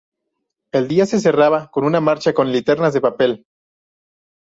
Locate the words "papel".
3.01-3.45